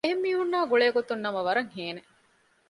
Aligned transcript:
އެހެން 0.03 0.21
މީހުންނާ 0.23 0.59
ގުޅޭ 0.69 0.87
ގޮތުން 0.95 1.21
ނަމަ 1.25 1.41
ވަރަށް 1.47 1.71
ހޭނނެ 1.75 2.01